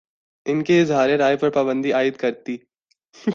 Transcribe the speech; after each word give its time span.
ان 0.45 0.63
کے 0.63 0.81
اظہارِ 0.81 1.11
رائے 1.11 1.37
پر 1.37 1.49
پابندی 1.49 1.93
عائدکرتی 1.93 2.57